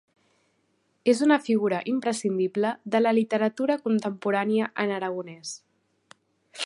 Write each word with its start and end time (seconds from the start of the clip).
És 1.11 1.19
una 1.25 1.37
figura 1.47 1.81
imprescindible 1.91 2.71
de 2.95 3.03
la 3.03 3.13
literatura 3.19 3.77
contemporània 3.85 4.71
en 4.85 4.95
aragonès. 4.97 5.53